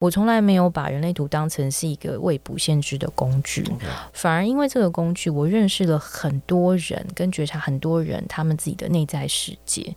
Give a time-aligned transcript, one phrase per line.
[0.00, 3.62] 我从来没有把人类图当成是一个未卜先知的工具.
[4.14, 9.94] 反而因为这个工具，我认识了很多人，跟觉察很多人他们自己的内在世界。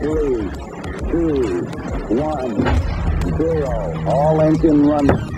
[0.00, 0.48] Three,
[1.10, 1.66] two,
[2.14, 2.62] one,
[3.36, 3.74] zero.
[4.06, 5.33] All engine running.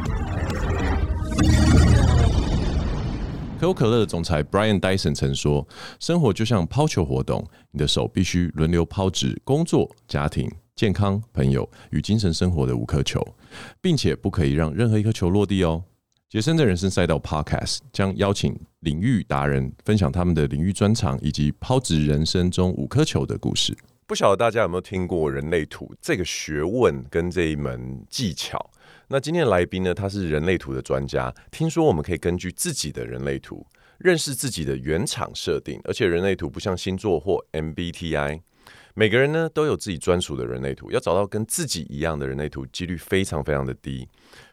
[3.59, 5.67] 可口可乐的总裁 Brian Dyson 曾说
[5.99, 13.27] ：“生活就像抛球活动，你的手必须轮流抛掷工作、家庭、健康、朋友与精神生活的五颗球，
[13.81, 15.83] 并且不可以让任何一颗球落地哦。”
[16.29, 23.75] 杰森的人生赛道 Podcast 将邀请领域达人分享他们的领域专长以及抛掷人生中五颗球的故事。
[24.07, 28.71] 不晓得大家有没有听过人类图这个学问跟这一门技巧？
[29.09, 31.33] 那今天的来宾呢，他是人类图的专家。
[31.53, 33.65] 听说我们可以根据自己的人类图
[33.99, 38.41] 认识自己的原厂设定，而且人类图不像星座或 MBTI，
[38.95, 40.91] 每个人呢都有自己专属的人类图。
[40.91, 44.09] 要找到跟自己一样的人类图，几率非常非常的低。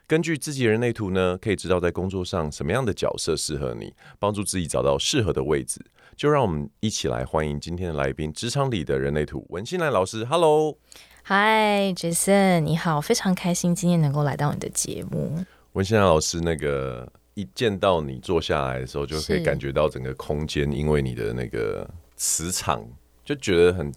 [0.06, 5.84] 根据自己人类图呢，可以知道在工作上什么样的角色适合你，帮助自己找到适合的位置。
[6.16, 10.24] 就让我们一起来欢迎今天的来宾——职场里的人类图文心兰老师。
[10.24, 10.78] Hello。
[11.26, 15.42] 嗨，Jason，你好，非常开心今天能够来到你的节目。
[15.72, 22.86] 文心兰老师，那个一见到你坐下来的时候，就可以感觉到整个空间，因为你的那个磁场，
[23.24, 23.90] 就觉得很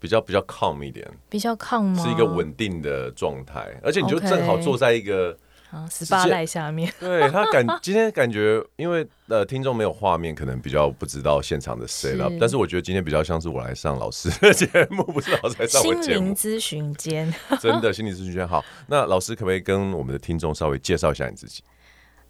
[0.00, 2.02] 比较比较 calm 一点，比较 calm 吗？
[2.02, 5.32] 是一个稳定的状态，而且你就正好坐在一个。
[5.32, 5.38] Okay.
[5.70, 16.02] 啊，十八代下面， 对他感今天感觉，因为呃听众没有画面，可能比较不知道现场的 set up，但是我觉得今天比较像是我来上老师的节目，不是老师来上我节目。
[16.02, 18.64] 心灵咨询间， 真的心理咨询间好。
[18.86, 21.62] 那老师可不可以跟我们的听众稍微介绍一下你自己？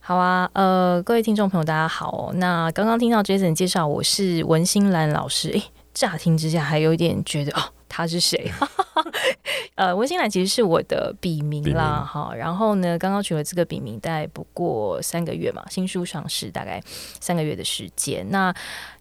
[0.02, 2.32] 好啊，呃，各位听众朋友，大家好哦。
[2.34, 5.62] 那刚刚听到 Jason 介绍，我是文心兰老师，哎，
[5.94, 7.62] 乍听之下还有一点觉得哦。
[7.88, 8.50] 他是谁？
[9.74, 12.34] 呃，文心兰其实是我的笔名啦，哈。
[12.34, 16.82] 然后呢，刚刚取了这个笔名，大概不过三个月嘛，新书上市大概
[17.20, 18.28] 三个月的时间。
[18.30, 18.52] 那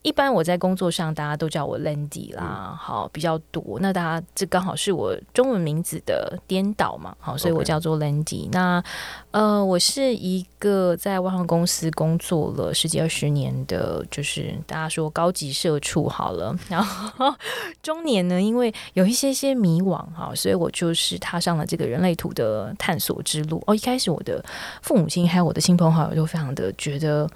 [0.03, 3.79] 一般我在工作上，大家都叫我 Landy 啦，嗯、好比较多。
[3.81, 8.47] 那大家这刚好是我中文名字的颠倒嘛，好，所以我叫做 Landy。
[8.51, 8.83] 那
[9.31, 16.55] 呃，我是一个在外商公司工作了十几二十年的，就是大家说高级社畜好了。
[16.69, 17.33] 然后
[17.81, 23.63] 中年呢，因为有一些些迷惘哈，所以我就是踏上了这个人类图的探索之路。
[23.67, 24.43] 哦，一开始我的
[24.81, 27.29] 父母亲还有我的亲朋好友都非常的觉得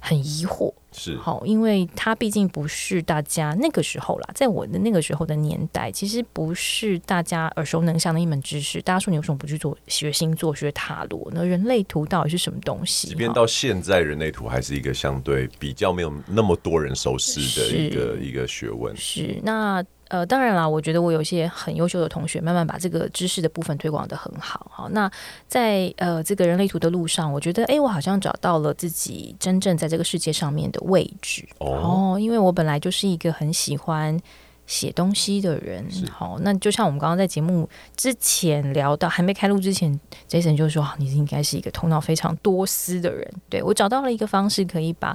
[0.00, 0.72] 很疑惑。
[0.98, 8.80] 是好，因为他毕竟不是大家那个时候啦，在我的那个时候的年代，其实不是大家耳熟能详的一门知识。
[8.80, 11.44] 大家说你为什么不去做学星座、学塔罗呢？
[11.44, 13.08] 人类图到底是什么东西？
[13.08, 18.96] 即便到现在，人类图还是一个相对比较没有那么多人熟悉的一个一个学问。
[18.96, 19.84] 是那。
[20.08, 24.70] 呃，当然啦，我觉得我有一些很优秀的同学，慢慢把这个知识的部分推广得很好。
[24.70, 25.10] 好，那
[25.48, 31.48] 在呃这个人类图的路上，我觉得，哎，我好像找到了自己真正在这个世界上面的位置。
[31.58, 34.18] 哦，哦，因为我本来就是一个很喜欢。
[34.66, 43.32] 写东西的人，好，那就像我们刚刚在节目之前聊到，还没开录之前，Jason 就说，你应该是一个头脑非常多思的人。
[43.48, 45.08] 对，我找到了一个方式，可以把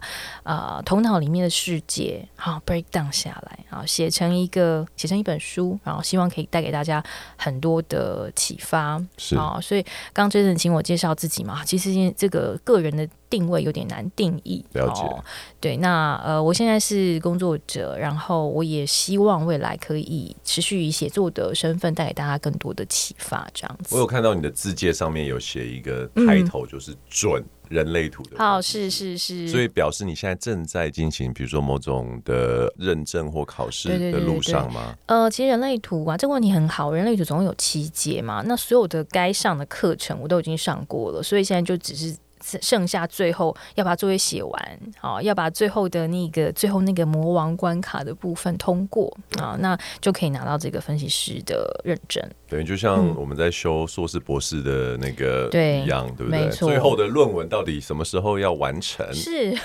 [0.44, 7.04] 啊、呃、头脑里面的世界好 break down 下来，啊，写成一个写成一本书，然后希望可以带给大家
[7.38, 9.02] 很多的启发。
[9.18, 9.84] 是啊，所以
[10.14, 13.08] 刚刚 Jason 请我介绍自己嘛，其实这个个人的。
[13.32, 15.02] 定位有点难定义，了解。
[15.04, 15.24] 哦、
[15.62, 23.96] 对，那呃，我现在是工作者，然后我也希望未来可以持续以写作的身份带给大家更多的启发，这样子。
[23.96, 28.38] 我有看到你的字界上面有写一个 title，就是准人类图的、嗯。
[28.38, 29.48] 好，是是是。
[29.48, 34.94] 所以表示你现在正在进行，比如说某种的认证或考试的路上吗？
[35.06, 36.92] 呃，其实人类图啊，这个问题很好。
[36.92, 42.14] 人类图总共有七节嘛，那所有的该上的课程我都已经上过了，所以现在就只是。
[42.62, 52.24] 剩下最后要把作业写完，好，要把最后的那个最后那个魔王关卡的部分通过啊，那就可以拿到这个分析师的认证。
[52.48, 56.50] 等于，就像我们在修硕士、博士的那个一样，嗯、对，对不对？
[56.50, 59.06] 最后的论文到底什么时候要完成？
[59.14, 59.58] 是，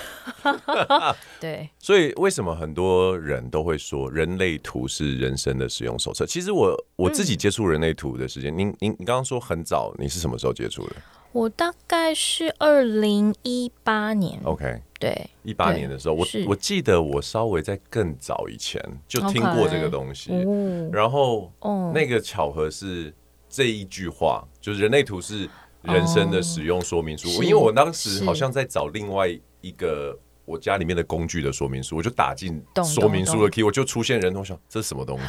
[1.41, 1.69] 对。
[1.79, 6.25] 所以为什么很多人都会说人类图是人生的使用手册？
[6.25, 10.95] 其实我我自己接触人类图的时间，您您你刚刚说很早，你是什么时候接触的？
[11.37, 20.91] 我大概是二零一八年，OK，对，一八年的时候，我我记得我稍微在更早以前就听过这个东西，okay.
[20.91, 21.53] 然后
[21.93, 23.13] 那个巧合是
[23.47, 25.47] 这一句话，就是人类图是
[25.83, 29.29] 人生的使用说明书，哦、因为我当时好像在找另外
[29.61, 35.25] 一个我家里面的工具的说明书，我就打进说明书的 key，我就出现人头，想这是什么东西，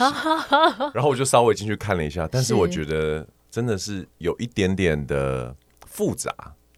[0.94, 5.54] 然后我就稍微进去看了一下，但是我觉得真的是有一点点的
[5.98, 6.32] 复杂，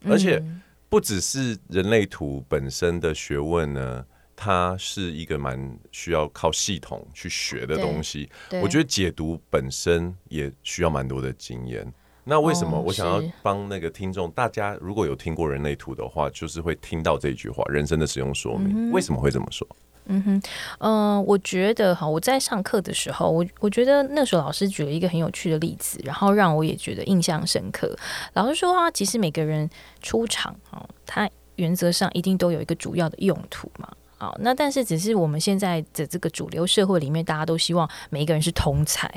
[0.08, 0.42] 而且
[0.88, 4.04] 不只是人类图本身的学问呢。
[4.42, 8.26] 它是一个蛮需要靠系统去学的东西，
[8.62, 11.86] 我觉得解读本身也需要蛮多的经验。
[12.24, 14.30] 那为什么我想要帮那个听众？
[14.30, 18.90] 大家如果有听过人类图的话，就是会听到这句话：人生的使用说明。
[18.90, 19.68] 为什么会这么说？
[20.06, 20.42] 嗯哼，
[20.78, 27.96] 嗯、我觉得哈，我在上课的时候，我我觉得那时候老师举了一个很有趣的例子，然后让我也觉得印象深刻。
[28.32, 29.68] 老师说啊，其实每个人
[30.02, 33.88] 出场哦，他原则上一定都有一个主要的用途嘛。
[34.18, 39.08] 好，那但是只是我们现在的这个主流社会里面，大家都希望每一个人是通才。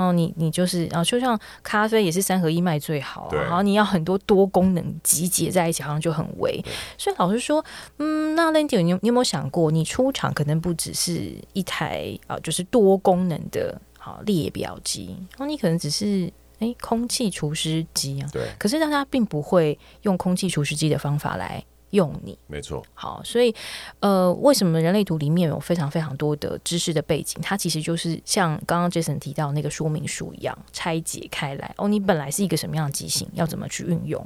[0.00, 6.64] 哦，你你就是啊，就像咖啡也是三合一卖最好，啊，然后你要很多多功能集结在一起，好像就很微。
[6.96, 7.62] 所以老实说，
[7.98, 18.28] 嗯，那 Landy，你你有没有想过，你出厂可能不只是一台啊，就是多功能的好列表机，然后，你可能只是哎空气除湿机啊。
[18.32, 18.48] 对。
[18.58, 21.62] 可是大家并不会用空气除湿机的方法来。
[21.90, 23.54] 用你没错，好，所以
[24.00, 27.40] 呃，为什么人类图里面有非常非常多的知识的背景？
[27.42, 31.74] 它其实就是像刚刚 Jason 提到那个说明书一样，拆解开来。
[31.76, 34.24] 哦，你本来是一个什么样的机型，要怎么去运用？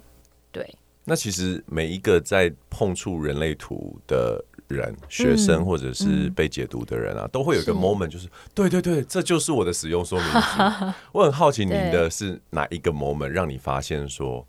[0.52, 0.74] 对。
[1.06, 10.92] 那其实每一个在碰触人类图的人，学生或者是被解读的人啊，嗯、都会有一个 moment，就是，是对对对，这就是我的使用说明书。
[11.12, 14.46] 我很好奇，您的是哪一个 moment 让你发现说，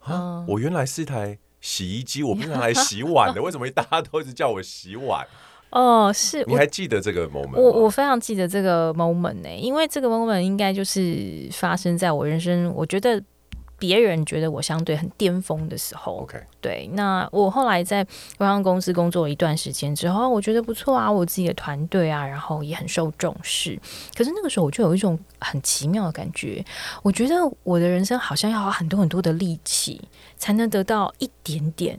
[0.00, 1.38] 啊，我原来是一台。
[1.60, 5.26] 洗衣机，我不是拿来洗碗的， 为什么大家都一直叫我洗碗？
[5.70, 7.60] 哦，是，你还记得这个 moment？
[7.60, 13.22] 我我非常记得这个 moment 呢、欸，因为这个 moment 应该就是发生在我人生，我觉得。
[13.78, 16.90] 别人觉得我相对很巅峰的时候，OK，对。
[16.94, 18.04] 那我后来在
[18.38, 23.78] 外商公司工作了一段时间之后，我觉得不错啊，我自己的团队啊，然后也很受重视。
[24.16, 26.64] 可是那个时候我就有一种很奇妙的感觉，
[27.02, 30.00] 我觉得我的人生好像要花很多很多的力气
[30.36, 31.98] 才能得到一点点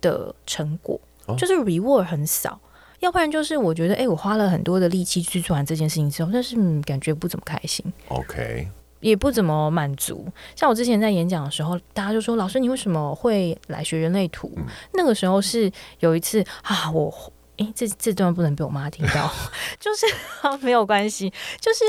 [0.00, 2.60] 的成果，哦、就是 reward 很少。
[3.00, 7.84] 要不然就是我觉得，哎、欸，我花了很多的力气去做完这件事情之后，但是、嗯、感觉不怎么开心。
[8.08, 8.68] OK。
[9.00, 10.26] 也不怎么满足。
[10.54, 14.64] 像我之前在演讲的时候，大家就说：“老师，你为什么会来学人类图？”嗯、
[14.94, 15.70] 那个时候是
[16.00, 17.12] 有一次啊，我
[17.58, 19.30] 诶，这这段不能被我妈听到，
[19.80, 20.06] 就是
[20.42, 21.32] 啊，没有关系。
[21.60, 21.84] 就是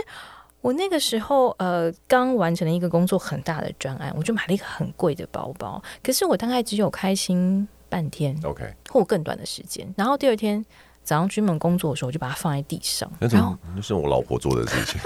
[0.62, 5.82] 我那个时候呃，刚完成了一个工作很大的专案，我就买了一个很贵的包包。
[6.04, 9.94] 可是我大概只有开心半天，OK，或更短的时间。
[9.98, 10.66] 然后第二天。
[11.08, 13.10] 早上出门工作的时候，我就把它放在地上。
[13.22, 15.00] 然后那是我老婆做的事情。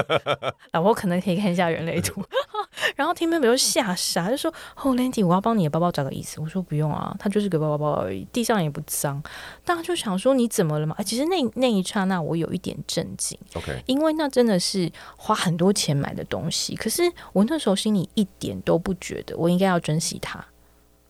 [0.72, 2.24] 老婆可能可以看一下人类图。
[2.96, 4.50] 然后听妹妹就吓傻，就说
[4.82, 9.22] ：“哦，Landy，我要帮你的包包找个椅子。”我说：“不用啊，它就是个包包包而已，地上也不脏。”
[9.66, 13.38] 大家就想说：“你怎么了嘛？”其实那那一刹那，我有一点震惊。
[13.52, 17.02] OK，因为那真的是花很多钱买的东西，可是
[17.34, 20.42] 我那时候心里一点都不觉得我应该要珍惜它。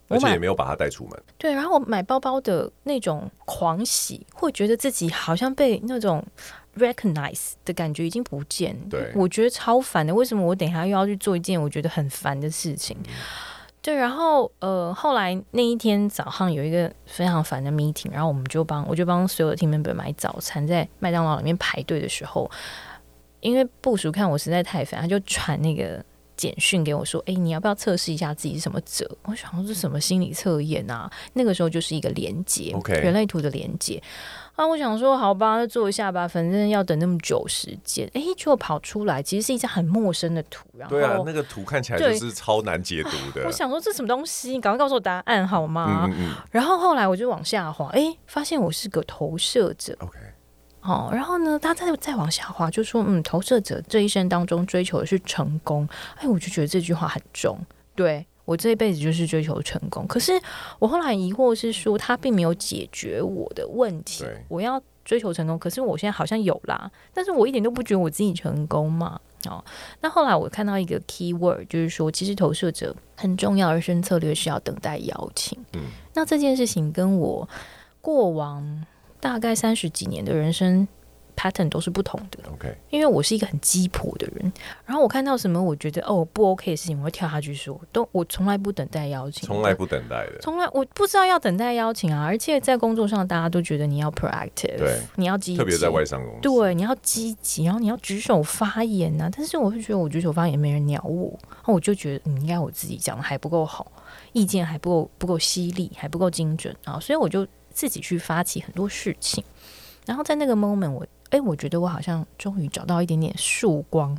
[0.08, 1.22] 而且也没有把它带出门。
[1.38, 6.24] 对，然后我买包包的那种狂喜，会觉得自己好像被那种
[6.76, 8.76] recognize 的感觉已经不见。
[8.88, 10.14] 对，我觉得超烦的。
[10.14, 12.96] 为什么我等一下又要去做一件我觉得很烦的事情？
[13.06, 13.12] 嗯、
[13.80, 22.50] 对，然后呃，后来那一天早上有一个非常烦的 meeting，然后我们就帮我就帮所有的 team member 买早餐，在麦当劳里面排队的时候，
[23.40, 26.04] 因为部署看我实在太烦，他就传那个。
[26.37, 31.11] 简讯给我说：“哎、欸，你要不要测试一下自己是什么者？”我想说，这是什么心理测验啊？
[31.33, 33.00] 那个时候就是一个连接，Okay.
[33.00, 34.03] 人类图的连接
[34.57, 34.67] 啊。
[34.67, 38.07] 我想说，好吧，那做一下吧，反正要等那么久时间。
[38.14, 40.67] 哎、欸，结果跑出来，其实是一张很陌生的图。
[40.76, 43.45] 然后，对啊，那个图看起来就是超难解读的。
[43.47, 44.50] 我想说，这什么东西？
[44.50, 46.07] 你赶快告诉我答案好吗？
[46.09, 46.35] 嗯嗯嗯。
[46.50, 49.97] 然后后来我就往下滑，哎、欸，发现我是个投射者。
[50.00, 50.19] OK。
[50.85, 55.88] 哦，然后呢，他再再往下滑，就说，嗯，投射者这一生当中追求的是成功。
[56.17, 57.59] 哎，我就觉得这句话很重。
[57.95, 60.07] 对，我这一辈子就是追求成功。
[60.07, 60.38] 可是
[60.79, 64.26] 我后来疑惑是说，他并没有解决我的问题。
[64.47, 69.19] 我要追求成功，可是我现在好像有啦，但是我一点都不觉得我自己成功嘛。
[69.49, 69.64] 哦，
[70.03, 75.59] 那后来我看到一个 key word，就是说，其实投射者很重要，人生策略是要等待邀请。
[75.73, 75.81] 嗯，
[76.12, 77.49] 那这件事情跟我
[78.03, 78.85] 过往。
[79.25, 80.87] 大概三十几年的人生
[81.35, 82.38] pattern 都是不同的。
[82.52, 84.52] OK，因为我是一个很鸡婆的人，
[84.85, 99.31] 然后我看到什么我觉得哦不 OK 的事情，我会跳下去说，都我从来不等待邀请，从来不等待的，从来我不知道要等待邀请啊，而且在工作上大家都觉得你要 proactive，对，你要积极，特别在外商公司，对，你要积极，然后你要举手发言啊。
[99.35, 103.90] 但是我会觉得我举手发言没人鸟我，然后我就觉得你应该我自己讲的还不够好，
[104.35, 109.45] 意见还不够不够犀利，还不够精准啊，所以我就自己去发起很多事情。
[110.07, 114.16] 然后在那个 moment，我哎，我觉得我好像终于找到一点点曙光，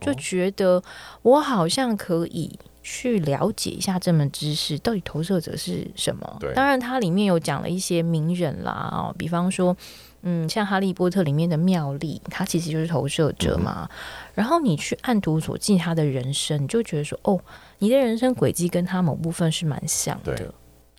[0.00, 0.82] 就觉得
[1.22, 6.36] 我好像可以去了解一下这门知识到底投射者是什么。
[6.40, 9.76] 对，当然它里面有讲了一些名人啦，哦，比方说，
[10.22, 13.88] 嗯，像《哈利波特》里面的妙丽，他其实就是投射者嘛。
[13.90, 13.96] 嗯、
[14.34, 17.38] 然后你去按图索骥他的人生，你就觉得说，哦，
[17.78, 20.52] 你的人生轨迹跟他某部分是蛮像的。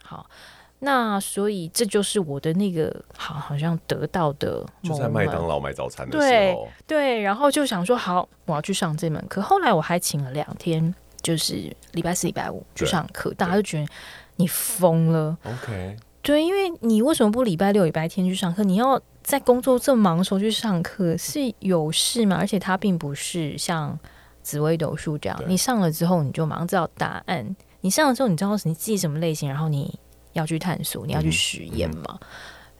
[0.04, 0.30] 好。
[0.79, 9.41] 那所以这就是我的那个好，好像得到的，就在麦当劳买早餐的时候，对对，然后就想说好，我要去上这门课。
[9.41, 10.93] 后来我还请了两天，
[11.24, 13.88] 就是礼拜四、礼拜五去上课，大家就觉得
[14.36, 15.36] 你疯了。
[15.43, 18.63] OK，对，因为你为什么不礼拜六、礼拜天去上课？
[18.63, 22.38] 你要在工作这么忙的时候去上课，是有事吗？
[22.39, 23.98] 而且它并不是像
[24.43, 27.55] 紫微斗数这样，你上了之后你就马上知道答案。
[27.81, 30.00] 你上了之后，你知道你自己什么类型，然后你。
[30.38, 32.20] 要去探索，你要去实验嘛？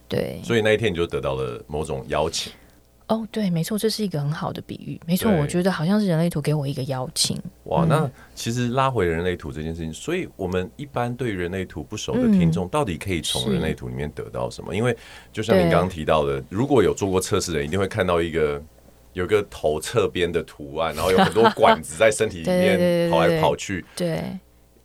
[0.08, 2.52] 对，所以那一天你就得到了某种邀请。
[3.08, 5.00] 哦，对，没错，这是一个很好的比喻。
[5.06, 7.42] 没错，我觉得好像是人类图给我一个邀请。
[7.64, 14.76] 哇，嗯、那其实拉回人类图这件事情，所以我们一般对人类图不熟的听众，到底可以从人类图里面得到什么？
[14.76, 14.94] 因为
[15.32, 18.62] 就像你刚刚提到的，如果有做过测试的人，一定会看到一个
[19.14, 23.86] 有一个头侧边的图案，然后有很多管子在身体里面跑来跑去。
[23.96, 24.38] 对。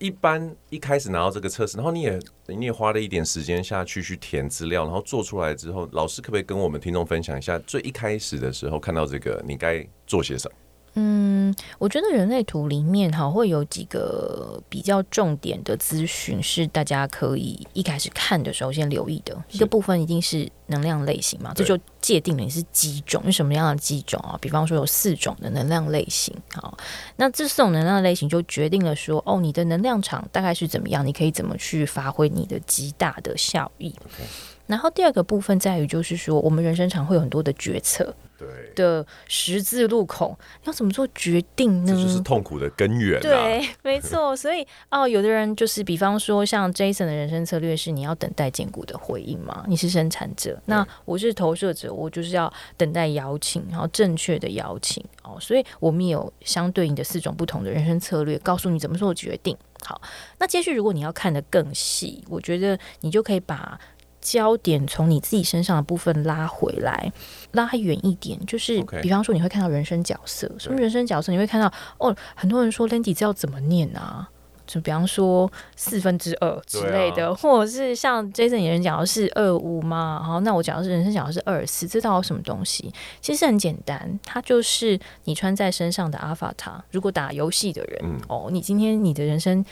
[0.03, 2.19] 一般一开始拿到这个测试，然后你也
[2.49, 10.57] 你也花了一点时间下去去填资料，然后做出来之后，老师可不可以跟我们听众分享一下，最一开始的时候看到这个，你该做些什么？
[10.95, 19.37] 嗯，我觉得人类图里面哈会有几个比较重点的资讯，是大家可以一开始看的时候先留意的。
[19.51, 24.37] 一个部分一定是能量类型嘛，这就界定了你是几种，是什么样的几种啊？
[24.41, 26.77] 比方说有四种的能量类型，好，
[27.17, 33.91] 那这四种能量类型就决定了说，哦，你的能量场大概是怎么样，你可以怎么去发挥你的极大的效益。
[33.91, 34.52] Okay.
[34.73, 41.93] 然后第二个部分在于，就是说我们人生常会有很多的决策，对的十字路口，要怎么做决定呢？
[41.93, 43.21] 这就是痛苦的根源啊。
[43.21, 44.35] 对，没错。
[44.35, 49.63] 所以哦，有的人就是，比方说像 Jason 的人生策略是，你要等待荐骨的回应嘛。
[49.69, 55.37] 你是生产者，那我是投射者，我就是要等待邀请，然后正确的邀请哦。
[55.39, 59.55] 所以我们也有相对应的四种不同的人生策略，告诉你怎么做决定。
[59.85, 60.01] 好，
[60.39, 63.79] 那接续如果你要看得更细，我觉得你就可以把。
[64.23, 67.13] 焦点从你自己身上的部分拉回来，
[67.51, 71.31] 拉远一点，就是比方说你会看到人生角色，什么人生角色？
[71.33, 74.29] 你会看到哦，很多人说 Landy 这要怎么念啊？
[74.65, 80.23] 就比方说四分之二之类的，或者是像 Jason 有人讲的是二五吗？
[80.25, 82.91] 好，那我讲的是人生讲的是二四，这到底什么东西？
[83.21, 86.81] 其实很简单，它就是你穿在身上的 Avatar。
[86.93, 89.65] 如果打游戏的人，嗯、哦，你今天你的人生。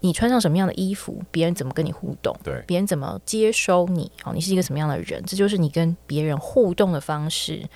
[0.00, 2.36] 你穿上什么样的衣服，别人怎么跟你互动？
[2.44, 4.10] 对，别人怎么接收你？
[4.24, 5.22] 哦，你是一个什么样的人？
[5.24, 7.66] 这就是你跟别人互动的方式。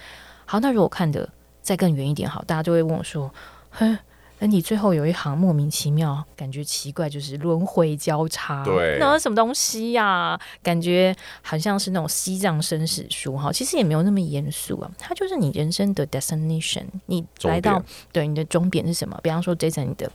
[0.45, 1.29] 好，那如果看的
[1.63, 3.33] 再更远一点，好，大家就会问我说
[3.71, 3.99] ：“哼，
[4.39, 10.41] 那你最后有一行莫名其妙，感觉奇怪，就是轮回交叉，对，那什么东西呀、啊？
[10.63, 19.19] 感觉好像是那种西藏生死书哈，其实也没有那么严肃啊，它就是你人生的 destination，你来到对你的终点是什么？
[19.23, 20.11] 比方说，Jason，你的。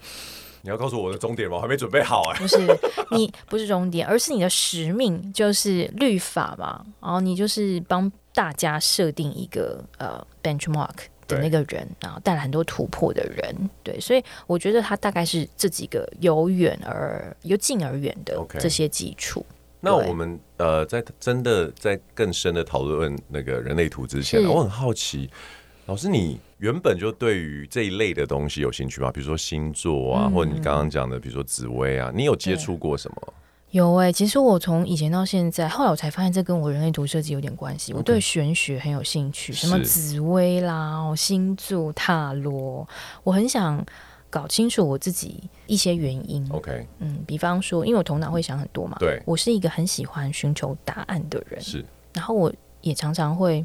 [0.65, 1.57] 你要告诉我的终点吗？
[1.57, 2.41] 我还没准备好哎、欸。
[2.41, 2.57] 不是，
[3.11, 6.83] 你不是终点，而是你的使命，就是律法嘛。
[6.99, 10.95] 然后你就是帮大家设定一个呃 benchmark
[11.27, 13.69] 的那个人，然后带来很多突破的人。
[13.83, 19.45] 对，所以我觉得他大概是这几个由远而由近而远的这些基础。
[19.79, 25.29] 那我们呃，在真的在更深的讨论那个人类图之前，我很好奇，
[25.85, 26.39] 老师你。
[26.59, 29.11] 原本就对于这一类的东西有兴趣吗？
[29.11, 33.33] 比如说星座啊，嗯、或者你刚刚讲的，比如说紫薇啊，你有接触过什么？
[33.71, 37.91] 有哎、欸，其实我从以前到现在，后来我才发现这跟我人类图设计有点关系。
[37.91, 42.87] 我对玄学很有兴趣，什么紫薇啦、星座、塔罗，
[43.25, 43.85] 我很想
[44.29, 46.47] 搞清楚我自己一些原因。
[46.51, 53.63] OK，嗯，比方说，因为我头脑会想很多嘛，对，我是一个很喜欢寻求答案的人，是，然后我也常常会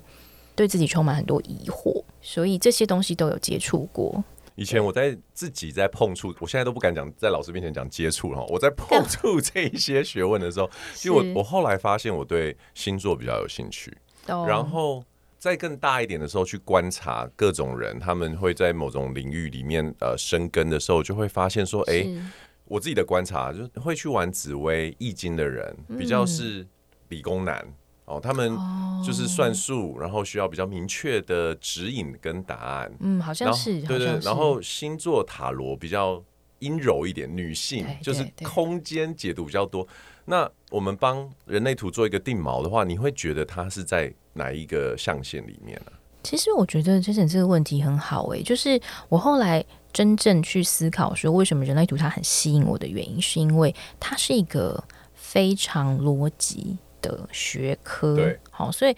[0.61, 2.05] 对自己充满很多疑惑。
[2.21, 4.23] 所以这些东西都有接触过。
[4.57, 8.45] 以前我在自己在碰触，我现在都不敢讲在老师面前讲接触哈。
[8.51, 10.69] 我在碰触这一些学问的时候，
[11.03, 13.97] 因为我我后来发现我对星座比较有兴趣。
[14.27, 15.03] 然后
[15.39, 22.23] 在更大一点的时候去观察各种人，他们会在某种领域里面呃生根的时候，就会发现说，哎、欸，
[22.67, 26.67] 我自己的观察就是会去玩紫薇易经的人，比较是
[27.09, 27.75] 理工男、嗯、
[28.11, 28.57] 哦，他们
[29.05, 32.93] 就是算术，然后需要比较明确的指引跟答案。
[33.01, 34.19] 嗯，好像是，对，对对。
[34.23, 36.23] 然后星座塔罗比较
[36.59, 39.87] 阴柔一点，女性就是空间解读比较多。
[40.25, 44.13] 那我们帮人类图做一个定锚的话，你会觉得它是在？
[44.33, 45.99] 哪一个象限里面呢、啊？
[46.23, 49.63] 其实我觉得 Jason 这个问题很好诶、欸，就是我后来
[49.93, 54.83] 真正去思考说，为什么人类图它很吸引我的原因，是因为它是一个
[55.15, 58.17] 非常逻辑的学科。
[58.17, 58.97] 对，好，所以。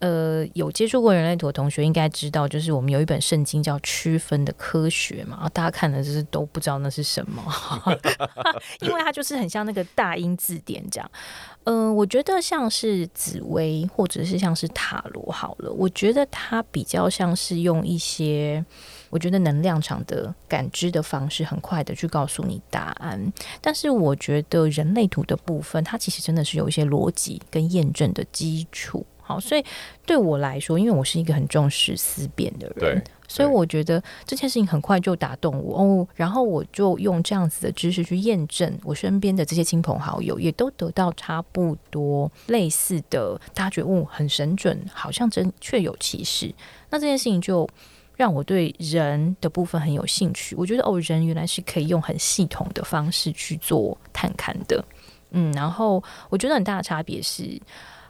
[0.00, 7.42] 呃，有接触过人类图的同学应该知道，就是我们有一本圣经叫《区分的科学》嘛，大家看的就是都不知道那是什么，
[8.80, 11.10] 因为它就是很像那个大英字典这样。
[11.64, 18.64] 嗯、呃，我觉得像是紫薇或者是像是塔罗好了，我觉得它比较像是用一些
[19.10, 23.32] 我觉得能量场的感知的方式，很快的去告诉你答案。
[23.60, 29.04] 但是我觉得人类图的部分，它其实真的是有一些逻辑跟验证的基础。
[29.20, 29.64] 好，所以
[30.04, 36.08] 对我来说，因为我是一个很重视思辨的人，所以我觉得这件事情很快就打动我哦。
[36.16, 46.52] 然后我就用这样子的知识去验证，我身边的这些亲朋好友也都得到差不多类似的，大家觉得哦，很神准，好像真确有其事。
[46.88, 47.68] 那这件事情就
[48.20, 50.54] 让我对人的部分很有兴趣。
[50.54, 54.84] 我觉得哦，人原来是可以用很系统的方式去做探勘的。
[55.30, 57.58] 嗯，然后我觉得很大的差别是。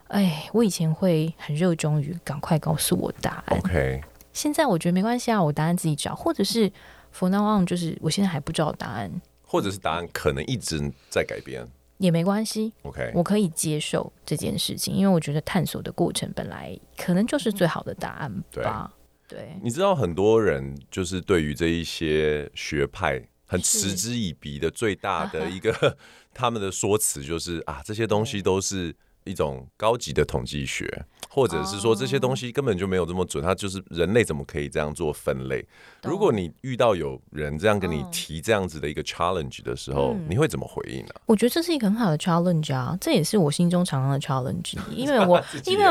[0.09, 3.57] 哎，我以前会很热衷于赶快告诉我答案。
[3.61, 4.01] OK，
[4.33, 6.69] 现在我觉得没关系啊，我答案自己找，或者是
[7.17, 9.09] for now on，就是我现在还不知道答案，
[9.47, 11.65] 或者是答案可能一直在改变，
[11.99, 12.73] 也没关系。
[12.83, 18.93] OK，我可以接受这件事情，因为我觉得探索的过程本来可能就是最好的答案吧。
[19.31, 25.97] 对，你知道很多人就是对于这一些学派很嗤之以鼻的最大的一个
[26.35, 28.95] 他们的说辞就是啊，这些东西都是。
[29.31, 35.65] 一种高级的统计学，或者是说这些东西根本就没有这么准，它就是人类怎么可以这样做分类？
[36.03, 41.15] 如果你遇到有人这样跟你提这样子的一个 challenge 的时候，你会怎么回应呢？
[41.27, 45.85] 我觉得这是一个很好的 challenge 啊，这也是我心中常常的 challenge， 因为我 因为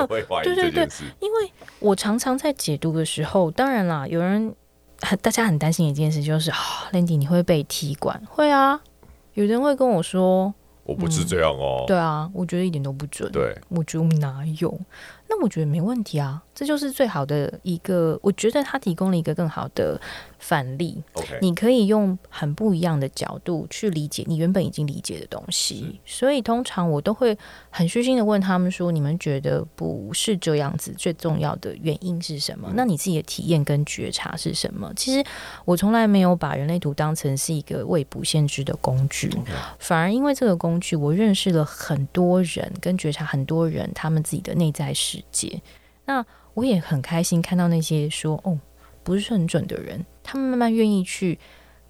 [0.44, 0.88] 对对对，
[1.22, 4.54] 因为我常常在解读的时候，当然啦，有人
[5.22, 6.58] 大家很担心一件事，就是啊
[6.92, 8.22] ，Landy 你会被踢馆？
[8.30, 8.82] 会啊，
[9.36, 10.54] 有人会跟我说。
[10.90, 11.88] 我不是这样哦、嗯。
[11.88, 13.32] 对啊，我觉得一点都不准。
[13.32, 14.80] 对，我觉得我们哪有？
[15.30, 18.20] 那我觉得没问题啊，这就是最好的一个。
[18.24, 20.00] 我觉得他提供了一个更好的
[20.40, 21.02] 范例。
[21.14, 26.00] OK，你可以用很不一样的角度去理解你原本已经理解的东西。
[26.04, 27.38] 所以通常我都会
[27.70, 30.92] 很虚心的问他们说：“你们觉得不是这样子？
[30.98, 32.68] 最重要的原因是什么？
[32.72, 35.24] 嗯、那你自己的体验跟觉察是什么？”其实
[35.64, 39.32] 我从来没有把人类图当成是一个未卜先知的工具.
[39.78, 45.62] 反而因为这个工具，我认识了很多人，跟觉察很多人他们自己的内在世界。
[46.06, 48.58] 那我也很开心看到那些说哦，
[49.04, 51.38] 不是很准的人，他们慢慢愿意去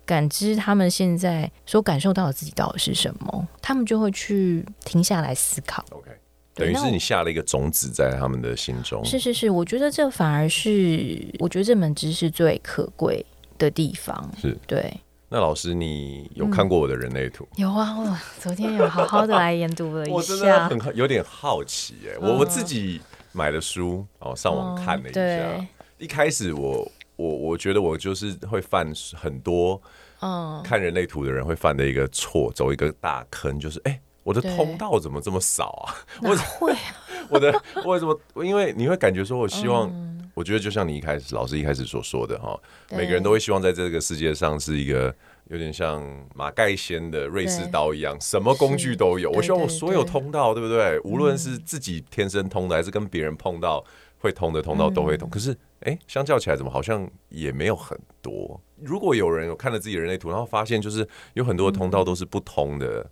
[0.05, 5.85] 感知他们现在所感受到的自己到底是什么，他们就会去停下来思考。
[5.91, 6.11] OK，
[6.53, 9.03] 等于是你下了一个种子在他们的心中。
[9.05, 13.25] 是是是，我觉得这反而是我觉得这门知识最可贵
[13.57, 14.29] 的地方。
[14.37, 14.93] 是对。
[15.29, 17.47] 那老师，你有看过我的人类图？
[17.55, 22.99] 嗯、有啊，我昨天有好好的来研读了一下， 我真的很有点好奇哎、欸，我、嗯、我自己。
[23.31, 25.21] 买了书，然后上网看了一下。
[25.21, 29.81] 嗯、一开始我我我觉得我就是会犯很多，
[30.21, 35.95] 嗯，看人类图的人会犯的一个错，走一个大坑，就是哎、欸，我的通道怎么这么少啊？
[36.21, 36.73] 我会，
[37.29, 37.51] 我的
[37.85, 38.19] 为什么？
[38.43, 42.59] 因为你会感觉说，我希望，嗯、我觉得就像你一开始老师一开始所说的哈，
[42.91, 45.13] 每个人都会希望在这个世界上是一个。
[45.49, 46.03] 有点像
[46.35, 49.31] 马盖先的瑞士刀一样，什么工具都有。
[49.31, 50.99] 我希望我所有通道，对不对？
[51.01, 53.83] 无论是自己天生通的，还是跟别人碰到
[54.19, 55.27] 会通的通道都会通。
[55.27, 58.61] 可是，哎，相较起来，怎么好像也没有很多？
[58.79, 63.03] 如果有人有看了自己的人类图，然后发现就是有很多的通道都是不通的，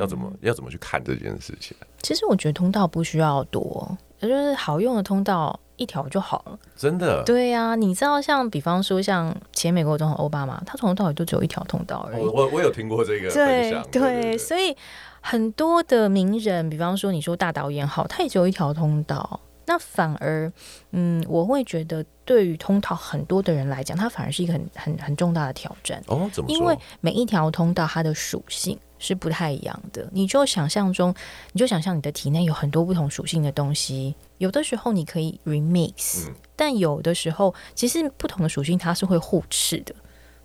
[0.00, 1.76] 要怎么要怎么去看这件事情？
[2.02, 5.58] 其实我觉得通道不需要多，也就是好用的通道。
[5.76, 7.22] 一条就好了，真的。
[7.24, 12.22] 对呀、啊，你知道，像比方说，像前美国总统奥巴马，他从头到尾都只有一条通道而已。
[12.22, 13.30] 我我，我有听过这个。
[13.30, 14.76] 对对，所以
[15.20, 19.40] 很多的名人，比方说你说大导演好，他也只有一条通道。
[19.68, 20.52] 那反而，
[20.92, 26.00] 嗯，我会觉得对于通道很多的人来讲，它反而是一个很很很重大的挑战。
[26.06, 26.56] 哦，怎么说？
[26.56, 30.08] 因为每一条通道它的属性是不太一样的。
[30.12, 31.14] 你就想象中，
[31.52, 39.94] 你就想象你的体内有很多不同属性的东西，有的时候你可以 remix，、嗯、但有的时候其实不同的属性它是会互斥的。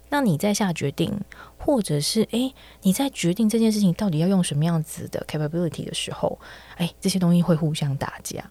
[0.09, 1.17] 那你在下决定，
[1.57, 6.37] 或者是诶，你在决定这件事情到底要用什么样子的 capability 的时候，
[6.77, 8.43] 诶，这些东西会互相打架。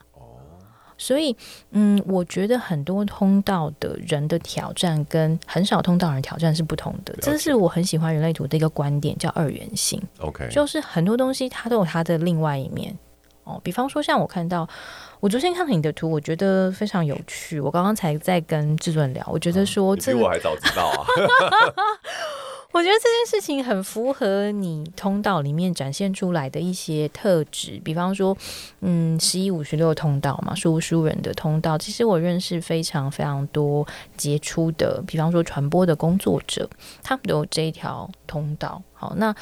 [1.00, 1.34] 所以，
[1.70, 7.14] 嗯，我觉得很多通道的人的挑战跟很少通道人挑战是不同的。
[7.22, 10.00] 这是我很喜欢人类图的一个观点，叫二元性。
[10.18, 12.94] OK，就是很多东西它都有它的另外一面。
[13.44, 14.68] 哦，比方说像我看到，
[15.18, 17.58] 我昨天看了你的图，我觉得非常有趣。
[17.58, 21.06] 我刚刚才在跟制作人聊，我觉得说这个，比我还早知道啊。
[22.72, 28.36] 我觉得这件事情很符合你通道里面展现出来的一些特质，比方说，
[28.80, 33.84] 嗯，十一五十六通道嘛，说书人的通道，其实我认识非常非常多
[34.16, 36.68] 杰出的，比方说传播的工作者，
[37.02, 38.80] 他们都有这一条通道。
[38.94, 39.34] 好，那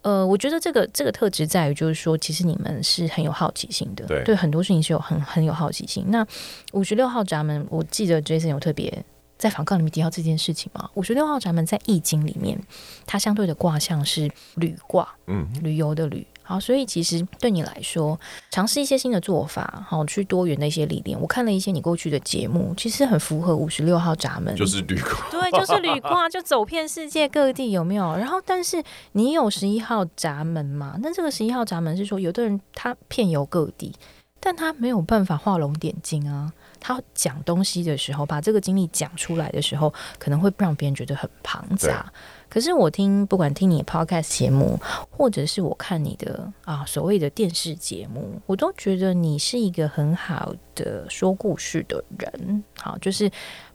[0.00, 6.04] 呃，我觉得这个这个特质在于，就是说，其实你们是很有好奇心的，对，对很多事情是有很很有好奇心。
[6.08, 6.26] 那
[6.72, 9.04] 五十六号闸门，我记得 Jason 有特别。
[9.42, 12.56] 在访纲里面提到这件事情嘛，五十六号闸门在易经里面，
[13.04, 16.24] 它相对的卦象是旅卦，嗯，旅游的旅。
[16.44, 18.18] 好，所以其实对你来说，
[18.52, 21.20] 尝试一些新的做法，好，去多元的一些历练。
[21.20, 28.14] 我看了一些你过去的节目，其实很符合五十六号闸门，就是旅卦， 对，就是旅卦，就走遍世界各地，有没有？
[28.16, 30.96] 然后，但是你有十一号闸门嘛？
[31.02, 33.92] 那这个十一号闸门是说，有的人他遍游各地，
[34.38, 36.52] 但他没有办法画龙点睛啊。
[36.84, 42.12] 他讲东西的时候，把这个经历讲出来的时候，可能会让别人觉得很庞杂。
[42.48, 44.76] 可是我听，不管听你的 podcast 节目，
[45.08, 52.64] 或者是我看你的啊所谓的电视节目，我都觉得你是一个很好的说故事的人。
[52.76, 53.30] 好，就是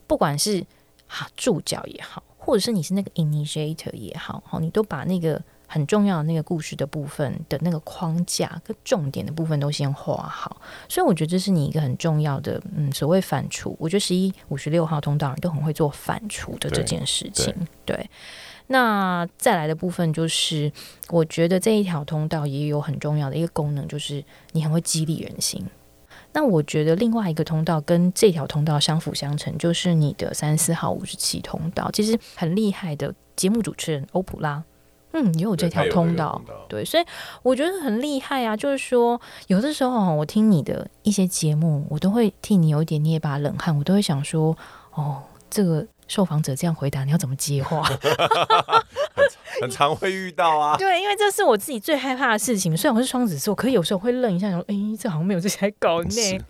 [0.05, 0.59] 不管是
[1.07, 5.41] 啊助教也好，或者是你是那个 initiator 也好，好，你都把那个。
[5.67, 13.75] 很重要的那个故事的部分的那个框架跟重点的部分都先画好，所以我觉得这是你一个很重要的，嗯，所谓反刍。
[13.77, 17.53] 我觉得十一五十六号通道人都很会做反刍的这件事情。
[17.86, 18.10] 对，对，
[18.67, 20.71] 那再来的部分就是，
[21.10, 25.65] 我觉得这一条通道也有很重要的一个功能，就是你很会激励人心。
[26.34, 34.63] 那我觉得另外一个通道跟这条通道相辅相成，就是你的三四号五十七通道，其实很厉害的节目主持人欧普拉。
[35.13, 37.03] 嗯，也有这条通道，对，所以
[37.41, 38.55] 我觉得很厉害啊。
[38.55, 44.55] 就是说，有的时候我听你的一些节目，我都会替你有一点捏把冷汗，我都会想说，
[44.93, 47.81] 哦，这个受访者这样回答，你要怎么接话？
[49.15, 49.25] 很，
[49.61, 50.75] 很常会遇到啊。
[50.77, 52.75] 对，因为这是我自己最害怕的事情。
[52.75, 56.41] 虽然我是双子座，可以有时候会愣一下，说，哎，这好像没有这些搞内。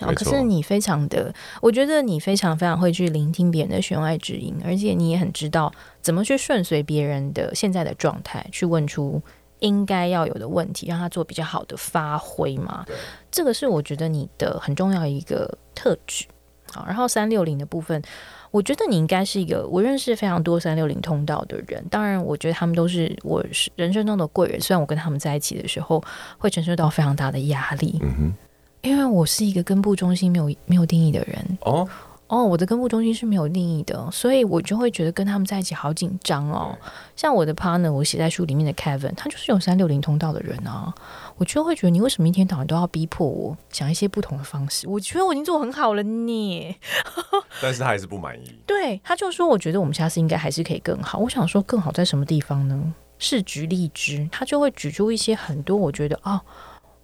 [0.00, 9.22] 哦，可是你非常的，我觉得你非常非常会去聆听别人的弦外之音，而且你也很知道怎么去顺随别人的现在的状态，去问出
[9.60, 12.84] 应该要有的问题，让他做比较好的发挥嘛。
[13.30, 16.24] 这个是我觉得你的很重要一个特质。
[16.72, 18.02] 好，然后三六零的部分，
[18.50, 23.44] 我觉得你应该是一个我认识非常多三六零通道的人，当然，我觉得他们都是我
[23.76, 24.60] 人生中的贵人。
[24.60, 26.02] 虽然我跟他们在一起的时候
[26.36, 28.00] 会承受到非常大的压力。
[28.02, 28.32] 嗯哼。
[28.84, 31.88] 因为我是一个根部中心没有没有定义的人哦
[32.26, 36.76] 哦，我的根部中心是没有定义的，所以我就会觉得跟他们在一起好紧张哦。
[37.16, 40.92] 像我的 partner，我写在书里面的 Kevin，他就是有三六零通道的人啊，
[41.36, 44.86] 我就会觉得你为什么一天到晚都要逼迫我想一些不同的方式？
[44.88, 46.76] 我觉得我已经做很好了呢，
[47.60, 48.58] 但是他还是不满意。
[48.66, 51.18] 对，他就说，我觉得我们下次应该还是可以更好。
[51.18, 52.94] 我想说，更好在什么地方呢？
[53.18, 56.34] 是举例之，他就会举出一些很多，我觉得啊。
[56.34, 56.40] 哦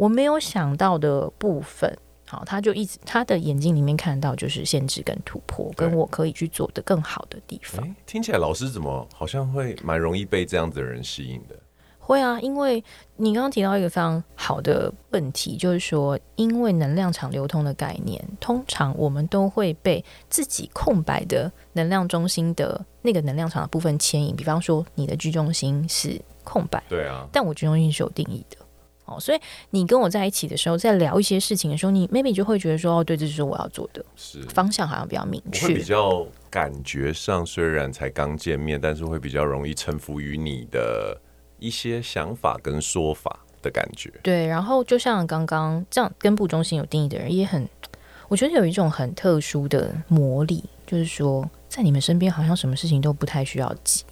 [0.01, 1.95] 我没有想到的部分，
[2.27, 7.95] 好，他就一直他的眼睛里面看到就是限制跟突破，跟我可以去做的更好的地方。
[8.07, 11.55] 听起来老师怎么好像会蛮容易被这样子的人吸引的？
[11.99, 12.83] 会啊，因为
[13.17, 24.35] 你刚刚提到一个非常好的问题，就是说，因为能量场流通的概念，通常我们都会被自己空白的能量中心的那个能量场的部分牵引。
[24.35, 28.57] 比方说，你的居中心是空白，对啊，但我居中心是有定义的。
[29.19, 41.19] 所以你跟我在一起的时候，在聊一些事情的时候，你 maybe 就会觉得说，哦，对，这就是我要做的，是方向好像比较明确，比较感觉上虽然才刚见面，但是会比较容易臣服于你的
[41.59, 44.13] 一些想法跟说法的感觉。
[44.23, 47.69] 对，然后就像刚刚这样，根部中心有定义的人，也很，
[48.29, 54.05] 我觉得有一种很特殊的魔力，就是说，在你们身边好像什么事情都不太需要急，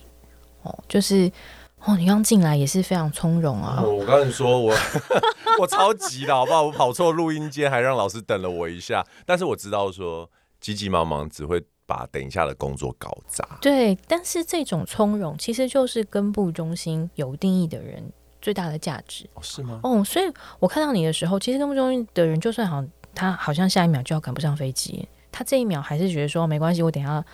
[0.62, 1.30] 哦，就是。
[1.84, 3.82] 哦，你刚进来也是非常从容啊！
[3.82, 4.74] 我跟你说，我
[5.60, 6.62] 我超急的，好不好？
[6.64, 9.04] 我跑错录音间，还让老师等了我一下。
[9.24, 10.28] 但是我知道说，
[10.60, 13.58] 急急忙忙只会把等一下的工作搞砸。
[13.60, 18.12] 对，但是这种从容其实就是根部中心有定义的人
[18.42, 19.28] 最大的价值。
[19.34, 19.80] 哦，是吗？
[19.84, 20.26] 哦，所以
[20.58, 27.24] 我看到你的时候，其实根部中心的人，就算好像他好像下一秒就要赶不上飞机，他这一秒还是觉得说没关系，我等一下。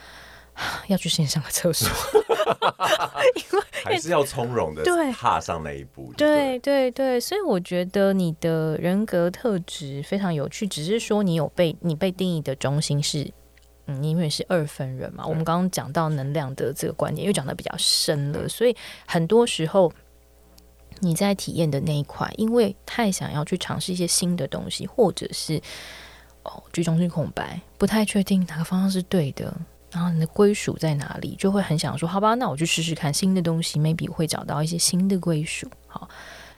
[0.89, 1.89] 要去先上个厕所，
[3.35, 6.13] 因为还是要从容的对踏上那一步。
[6.17, 13.29] 对对对，所以我觉得你的人格特质非常有趣，只是说你有被你被定义的中心是，
[13.87, 15.27] 嗯，因为是二分人嘛。
[15.27, 19.93] 我们刚刚讲到能量的这个观点，又讲的比较深了，所以很多时候
[21.01, 25.61] 你在体验的那一块，因为太想要去尝试一些新的东西，或者是
[26.45, 29.53] 哦，居中心空白，不太确定哪个方向是对的。
[29.95, 35.69] 然后你的归属在哪里，就会很想说，好吧，那我去试试看新的东西，maybe 会找到一些新的归属。
[35.87, 36.09] 好，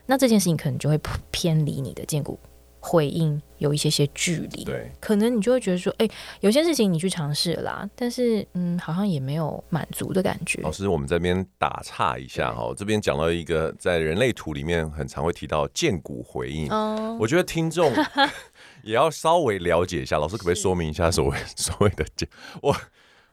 [0.07, 0.99] 那这件事情可能就会
[1.31, 2.41] 偏离你的建骨
[2.81, 4.65] 回应，有一些些距离。
[4.65, 6.09] 对，可能你就会觉得说，哎，
[6.41, 10.63] 有些事情你去尝试啦，但是嗯，好像也没有满足的感觉。
[10.63, 16.69] 老师，我们这边打岔一下哈，这边讲到一个在人类图里面很常会提到建骨回应。
[16.71, 17.93] 嗯，我觉得听众
[18.83, 22.27] 也要稍微了解一下，老师可不可以说明一下所谓 所谓的建
[22.63, 22.75] 我？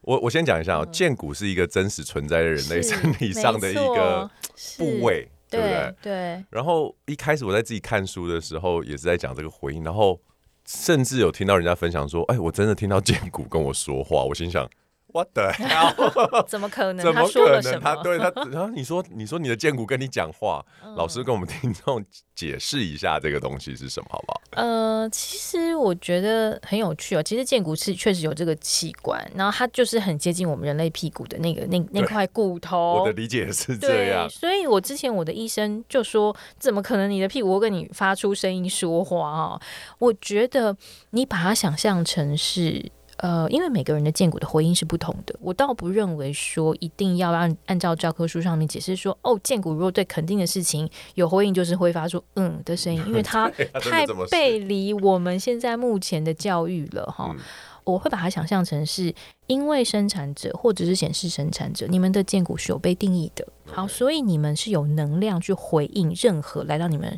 [0.04, 4.30] 我我先讲一下啊，荐骨是一个真实存在的人类身体上的一个
[4.78, 5.96] 部位，对不对？
[6.02, 6.46] 对。
[6.50, 10.20] 然后一开始我在自己看书的时候，也是在讲这个回应，然后
[10.66, 14.70] 甚至有听到人家分享说：“哎，我真的听到剑骨跟我说话。”我心想。
[15.14, 16.44] What the hell？
[16.50, 17.06] 怎么可能？
[17.06, 17.80] 怎么可能？
[17.80, 22.04] 他对他，然后你说，你说你的剑骨跟你讲话，嗯、老师跟我们听众
[22.36, 24.42] 解释一下这个东西是什么，好不好？
[24.54, 27.22] 呃，其实我觉得很有趣哦。
[27.22, 33.02] 其实剑骨是确实有这个器官，然后它就是很接近我们人类屁股的那个那那块骨头。
[33.02, 39.62] 我的理解是这样，所以我之前我的医生就说，怎么可能你的屁股会跟你发出声音说话啊？
[40.00, 40.76] 我觉得
[41.12, 42.92] 你把它想象成是。
[43.24, 53.50] 呃，因为每个人的荐骨的回应是不同的，我倒不认为说一定要按按照教科书上面解释说，哦，荐骨如果对肯定的事情有回应，就是会发出嗯的声音， 因为它
[53.82, 57.34] 太背离我们现在目前的教育了哈。
[57.34, 57.40] 嗯、
[57.86, 59.16] 我会把它想象成是
[59.48, 67.18] 因为生产者或者是显示生产者，你们的荐骨是有被定义的，好，所以你们是有能量去回应任何来到你们。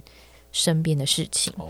[0.56, 1.70] 身边的事情，oh.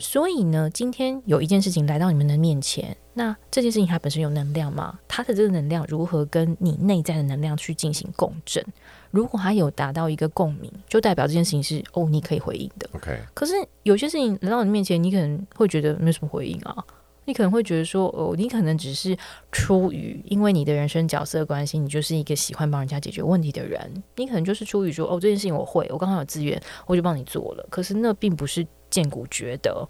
[0.00, 4.98] 所以呢，今天有一件事情来到你们的面前，那这件事情它本身有能量吗？
[5.06, 8.64] 它的这个能量如何跟你内在的能量去进行共振？
[9.10, 12.88] 如果它有达到一个共鸣，就代表这件事情是哦，你可以回应的。
[12.94, 16.82] OK，可是有些事情来到你面前，你可能会觉得没什么回应啊。
[17.24, 19.16] 你可能会觉得说，哦，你可能只是
[19.52, 23.80] 出于因为你的人生角色关系，你就是一个喜欢帮人家解决问题的人。
[24.16, 27.66] 你可能就是出于说，哦，这件事情我会，我刚好有资源，我就帮你做了。
[27.70, 29.86] 可是那并不是建谷觉得，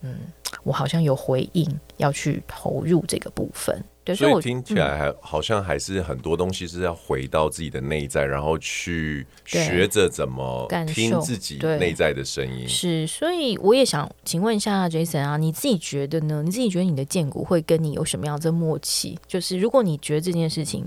[0.00, 0.16] 嗯，
[0.64, 1.64] 我好像有回应
[1.98, 3.82] 要去投入这个部分。
[4.04, 12.66] 对，所以听起来还好像还是很多东西是要回到自己的内在，然后去学着怎么听自己内在的声音。
[12.66, 16.42] 是，所以我也想请问一下 Jason 啊，你自己觉得呢？
[16.42, 19.16] 你自己觉得你的荐骨会跟你有什么样的默契？
[19.28, 20.84] 就是如果你觉得这件事情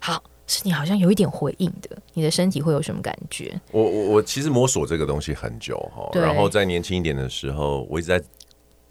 [0.00, 3.54] 好，是你好像有一点回应的，你的身体会有什么感觉？
[3.70, 8.20] 我我我其实摸索这个东西很久哈，然后在年轻一点的时候，我一直在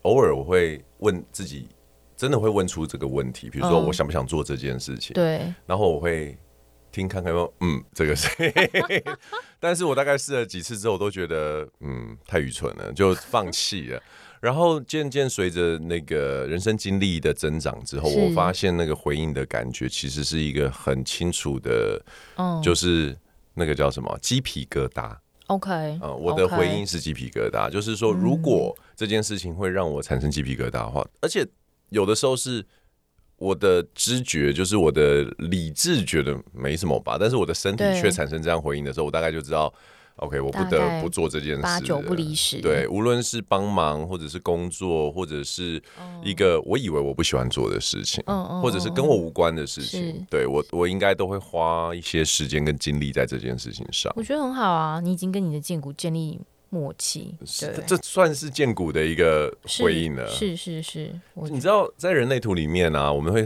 [0.03, 1.67] 偶尔我会问自己。
[2.17, 5.13] 真的会问出这个问题，比如说我想不想做这件事情？
[5.13, 6.37] 嗯、对，然后我会
[6.91, 8.29] 听看看说，嗯，这个是，
[9.59, 14.01] 但是我大概试了几次之后，我都觉得嗯太愚蠢了，就放弃了。
[14.39, 22.01] 然后渐渐随着那个人生经历的增长之后，我发现那个回应的感觉其实是一个很清楚的，
[22.37, 23.17] 嗯、就是
[23.53, 25.13] 那个叫什么鸡皮疙瘩。
[25.47, 25.69] OK，
[26.01, 31.45] 嗯，我的回应是鸡皮疙瘩，就是说如果这件事情会让我产生鸡皮疙瘩的话，而且。
[31.89, 32.65] 有的时候是
[33.37, 39.73] 我的知觉，就是我的理智觉得没什么吧，但是我的身体却产生这样回应的时候，我大概就知道
[40.15, 42.61] ，OK，我不得不做这件事，八九不离十。
[42.61, 45.81] 对，无论是帮忙，或者是工作，或者是
[46.23, 48.23] 一个我以为我不喜欢做的事情，
[48.61, 54.11] 或者是跟我无关的事情，对我，我应该都会花一些时间跟精力在这件事情上。
[54.15, 56.39] 我觉得很好啊，你已经跟你的建骨建立。
[56.75, 57.33] 默契，
[57.87, 60.27] 这算是建股的一个回应了。
[60.27, 61.09] 是是是，
[61.49, 63.45] 你知道在人类图里面啊，我们会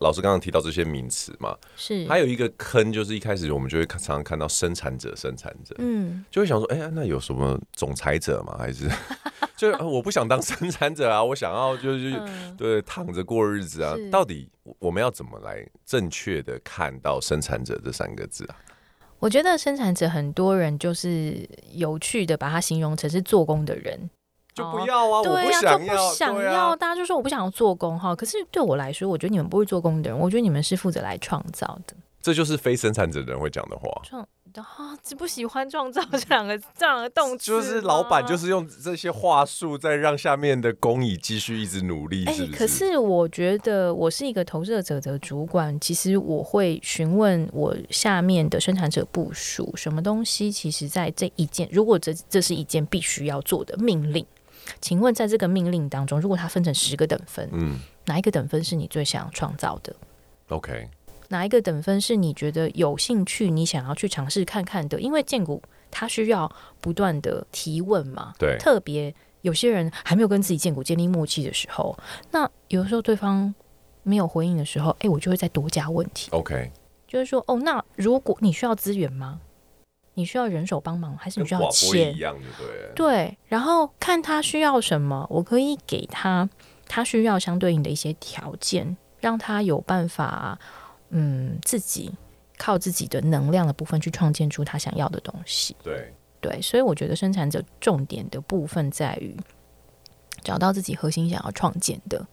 [0.00, 1.56] 老师刚刚提到这些名词嘛？
[1.74, 8.56] 是，还有一个坑，就是一开始我们就会常常看到生产者，生产者，嗯，就会想说，哎呀，那有什么总裁者吗？
[8.58, 8.86] 还是
[9.56, 12.14] 就我不想当生产者啊，我想要就是
[12.58, 13.96] 对躺着过日子啊。
[14.12, 14.46] 到底
[14.78, 18.56] 我们要怎么来正确的看到生产者这三个字啊？
[19.18, 24.10] 我觉得生产者很多人就是有趣的把它形容成是做工的人
[24.54, 28.14] 就不要啊，对啊，我不想就要，不想要，要大家就说我不想要做工哈。
[28.14, 31.94] 可是对我来说，我觉得你们不会做工的人，我觉得你们是负责来创造的。
[32.22, 33.88] 这就是非生产者的人会讲的话。
[34.02, 34.26] 创
[34.62, 42.52] 啊，只不喜欢创造这两个这两个动词，就是老板就是用这些话术在让下面的工蚁继续一直努力，是不是？
[42.52, 54.24] 欸，可是我觉得我是一个投射者的主管，其实我会询问我下面的生产者部署，什么东西，其实在这一件，如果这这是一件必须要做的命令，
[54.80, 59.94] 请问在这个命令当中，如果它分成十个等分，嗯，哪一个等分是你最想创造的
[60.48, 60.88] ？OK。
[61.28, 65.00] 哪一个等分是你觉得有兴趣，你想要去尝试看看的？
[65.00, 68.32] 因为建股它需要不断的提问嘛。
[68.38, 68.56] 对。
[68.58, 71.98] 特别有些人还没有跟自己建股建立默契的时候，
[72.30, 73.54] 那有的时候对方
[74.02, 76.30] 没有回应的时候，哎，我就会再多加问题。
[76.32, 76.70] OK。
[77.08, 79.40] 就是说，哦，那如果你需要资源吗？
[80.14, 82.14] 你需要人手帮忙，还是你需要钱？
[82.14, 82.92] 一样，对。
[82.94, 83.38] 对。
[83.46, 86.48] 然后看他需要什么，我可以给他
[86.86, 90.58] 他需要相对应的一些条件，让他有办法。
[91.10, 92.12] 嗯，自己
[92.58, 95.76] 靠自己的能量的部分去创建出他想要的东西。
[95.82, 99.36] 对对，所以我觉得生产者重点的部分在于
[100.42, 102.24] 找到自己核心想要创建的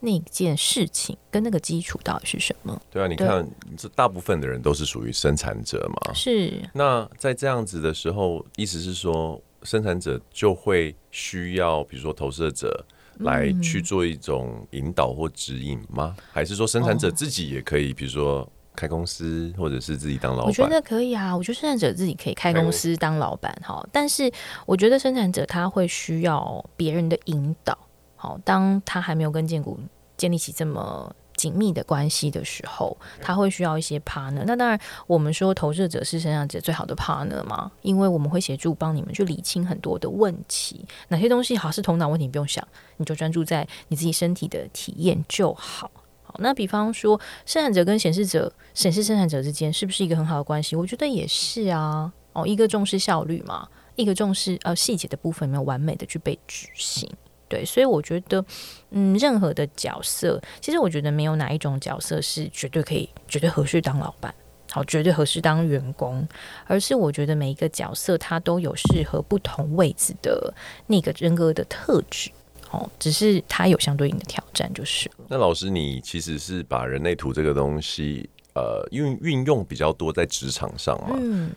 [0.00, 2.80] 那件事情跟那个基础到底是什么。
[2.90, 3.46] 对啊，你看，
[3.76, 6.12] 这大部分的人都是属于生产者嘛。
[6.14, 6.62] 是。
[6.72, 12.84] 那在这样子的时候，意思是说，生产者就会需要，比如说投射者。
[13.18, 16.16] 来去做一种引导或指引吗？
[16.32, 20.46] 还是说生产者自己也可以，比如说开公司，或者是自己当老板？
[20.46, 23.86] 我觉得可以啊，我觉得生产者自己可以开公司当老板哈。
[23.92, 24.30] 但是
[24.66, 27.78] 我觉得生产者他会需要别人的引导。
[28.16, 29.78] 好，当他还没有跟建股
[30.16, 31.14] 建立起这么。
[31.44, 34.42] 紧密的关系的时候，他会需要一些 partner。
[34.46, 40.86] 那当然，我们说投射者是生产者最好的 partner 嘛，因为我们会协助帮你们去理清很多的问题。
[41.08, 45.90] 哪些东西好是头脑问题，不用想，你就专注在你自己身体的体验就好。
[46.22, 50.74] 好，那比方说，生产者跟显示者、显示生产者之间是不是一个很好的关系？
[50.74, 52.10] 我觉得也是啊。
[52.32, 57.08] 哦，一个重视效率嘛，一个重视呃细节的部分有没有完美的去被执行。
[57.54, 58.44] 对，所以我觉得，
[58.90, 64.34] 嗯，任何的角色，其实我觉得没有哪一种角色是绝对可以、绝对合适当老板，
[64.72, 66.26] 好，绝对合适当员工，
[66.66, 70.52] 而是我觉得每一个角色它都有适合不同位置的
[70.88, 72.28] 那个人格的特质，
[72.72, 75.08] 哦，只是它有相对应的挑战，就是。
[75.28, 81.16] 那老师，你其实是把人类图这个东西，呃，运运用比较多在职场上嘛？
[81.16, 81.52] 嗯。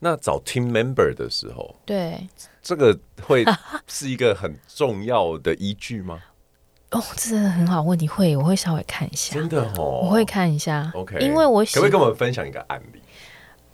[0.00, 2.28] 那找 team member 的时候，对。
[2.62, 3.44] 这个会
[3.86, 6.20] 是一个很重要的依据吗？
[6.90, 10.90] 哦，这是很好问题，会我会稍微看一下，真的哦，我会看一下。
[10.94, 13.00] OK，因为我可不可以跟我们分享一个案例？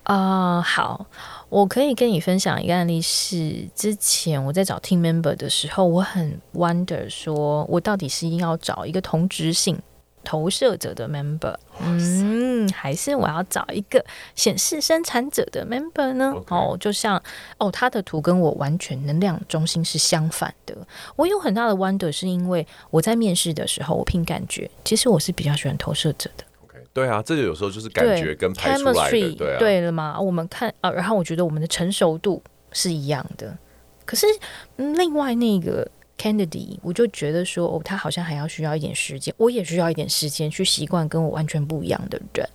[0.02, 1.06] 啊、呃，好，
[1.48, 9.80] 我可以跟你分享一个案例，是之前我在找 team member 的时候，我很 wonder 说，我到底是要找一个同职性。
[10.26, 17.22] 投射者的 member，嗯，还是我要找一个显示生产者的 member 呢.哦，就像
[17.58, 20.76] 哦，他的图跟我完全能量中心是相反的。
[21.14, 26.44] 我有很大的 wonder，是因为我在面试的时候，我凭感觉，其实我是比较喜欢投射者的。
[26.64, 30.20] OK，对啊，这个有时候就是感觉跟排出来的对啊，对了嘛？
[30.20, 33.56] 我们看啊，然后我觉得我们的成熟度是一样的，
[34.04, 34.26] 可是
[34.74, 35.88] 另外那个。
[36.18, 42.48] Kennedy，我就觉得说，哦，他好像还要需要一点时间，我也需要一点时间去习惯跟我完全不一样的人。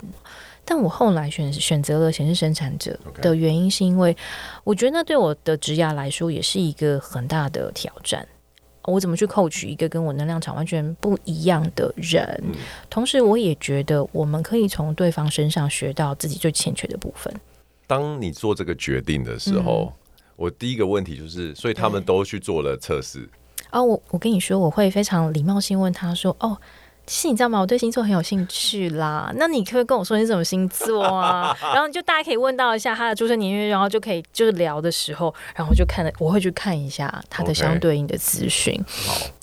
[0.64, 4.16] 但我后来选选择了显示生产者的原因，是因为
[4.64, 8.28] 我觉得那对我的职业来说也是一个很大的挑战。
[8.86, 12.24] 我怎么去 coach 一个跟我能量场完全不一样的人？
[12.44, 12.56] 嗯。
[12.90, 17.32] 同时，我也觉得我们可以从对方身上学到自己最欠缺的部分。
[17.86, 23.30] 当你做这个决定的时候，嗯，我第一个问题就是，所以他们都去做了测试。
[23.72, 26.58] 哦，我我跟你说，我会非常礼貌性问他说：“哦，
[27.06, 27.60] 其实你知道吗？
[27.60, 29.32] 我对星座很有兴趣啦。
[29.36, 31.56] 那你可不可以跟我说你是什么星座啊？
[31.74, 38.80] 然后就大家可以问到一下他的出生年月，然后就可以就是聊的时候，然后就看了，我会去看一下他的相对应的资讯。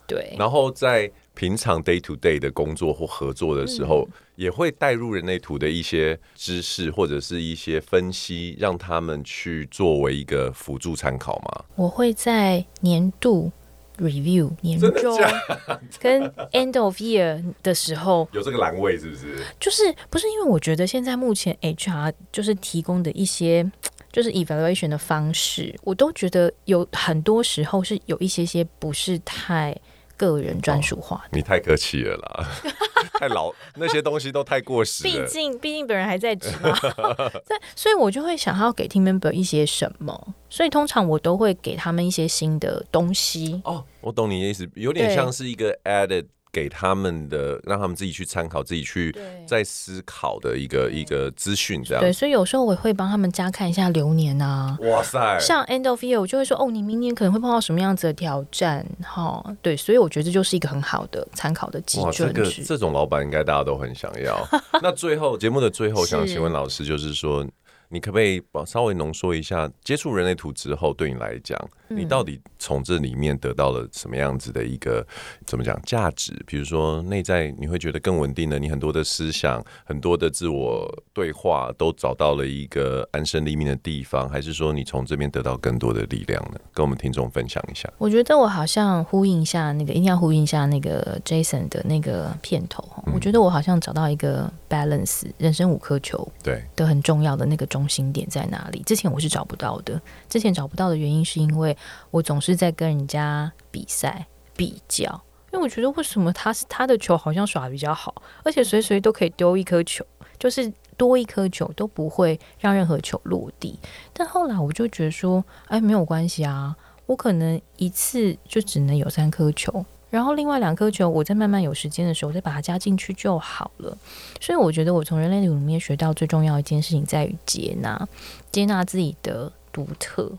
[0.06, 0.34] 对。
[0.38, 11.64] 然后在平常 day to day 的工作或合作的时候，嗯、也会带入人类图的一些知识或者是一些分析，让他们去作为一个辅助参考吗？
[11.76, 13.52] 我会在年度。
[13.98, 15.18] Review 年终
[16.00, 19.44] 跟 end of year 的时候 有这个栏位是不是？
[19.60, 23.70] 就是不是因为我觉得现在目前 HR 就是提供的一些
[24.12, 29.76] 就是 evaluation 的方式，我都觉得有很多时候是有一些些不是太
[30.18, 31.38] 个人专属化的。
[31.38, 32.46] 你太客气了啦。
[33.18, 35.10] 太老，那些东西都太过时了。
[35.10, 36.76] 毕竟，毕竟本人还在职嘛。
[37.46, 43.60] 对，所以我就会想要给 team member 一些什么，所以通常我都会给他们一些新的东西。
[43.64, 46.26] 哦，我懂你的意思，有点像是一个 added。
[46.52, 49.14] 给他们的，让他们自己去参考，自己去
[49.46, 52.02] 在思考的一个一个资讯，这样。
[52.02, 54.76] 对，所以有时候我会帮他们加看一下流年啊。
[54.82, 55.38] 哇塞！
[55.40, 59.44] 像 end of year，我就会说，哦，你明年可能会碰到什么样子的挑战，哈。
[59.62, 62.06] 对，所以我觉得这就是一个很好的参考的基准。
[62.06, 64.48] 哇，这个这种老板应该大家都很想要。
[64.82, 67.46] 那最后节目的最后，想请问老师，就是说。
[67.90, 71.58] 你可不可以稍微浓缩一下，接触人类图之后，对你来讲，
[71.88, 75.06] 你到底从这里面得到了什么样子的一个
[75.46, 76.32] 怎么讲价值？
[76.46, 86.58] 比如说内在你会觉得更稳定的，你很多的思想、很多的自我对话都找到了一个安身立命的地方，还是说你从这边得到更多的力量呢？
[86.72, 87.88] 跟我们听众分享一下。
[87.98, 92.84] 我觉得我好像呼应一下那个，一定要呼应一下那个 Jason 的那个片头。
[93.14, 97.68] 我觉得我好像找到一个 balance，人生五颗球，对的很重要的那个。
[97.68, 98.82] 中心点在哪里？
[98.86, 100.00] 之前我是找不到的。
[100.26, 101.76] 之前找不到的原因是因为
[102.10, 104.26] 我总是在跟人家比赛
[104.56, 105.04] 比较，
[105.52, 110.04] 因为我觉得为什么他是他的球好像耍得比较好，而且随随都可以丢一颗球，
[110.38, 113.78] 就是多一颗球都不会让任何球落地。
[114.12, 116.76] 但后来我就觉得说，哎，没有关系啊，
[117.06, 119.84] 我可能一次就只能有三颗球。
[120.10, 123.94] 然后另外两颗球，我在慢慢有时间的时候，再把它加进去就好了。
[124.40, 128.08] 所以我觉得我从人类里面学到最重要一件事情，在于接纳，
[128.50, 130.32] 接纳自己的独特，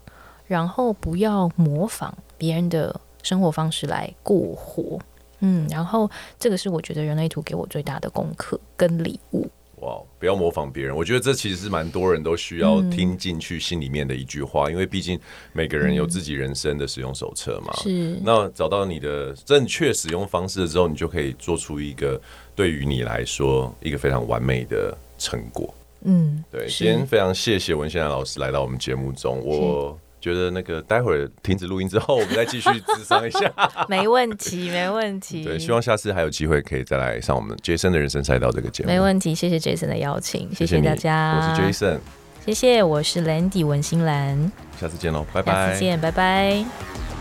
[0.50, 5.00] 然后不要模仿别人的生活方式来过活。
[5.41, 9.47] 嗯，然后这个是我觉得人类图给我最大的功课跟礼物。
[9.82, 15.18] 哇，wow, 不要模仿别人，我觉得这其实是蛮多人都需要听进去心里面的一句话，嗯、因为毕竟
[15.54, 17.72] 每个人有自己人生的使用手册嘛。
[17.78, 22.20] 是，那找到你的正确使用方式之后，你就可以做出一个
[22.56, 25.74] 对于你来说一个非常完美的成果。
[26.02, 29.97] 嗯，对，是今天非常谢谢文先生老师来到我们节目中，我。
[30.22, 33.51] 觉得那个待会儿停止录音之后，我们再继续咨商一下。
[33.88, 35.43] 没问题，没问题。
[35.43, 38.89] 对，希望下次还有机会可以再来上我们 Jason 的人生赛道这个节目。
[38.89, 41.36] 没问题，谢谢 Jason 的邀请，谢谢大家。
[41.36, 41.99] 我是 Jason，
[42.45, 44.51] 谢谢，我是 Landy 文心兰。
[44.80, 45.53] 下次见喽，拜拜。
[45.53, 47.18] 下次见，拜拜。